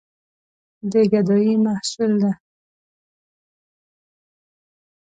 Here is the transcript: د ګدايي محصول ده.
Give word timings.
د 0.91 0.93
ګدايي 1.11 1.55
محصول 1.65 2.11
ده. 2.21 2.31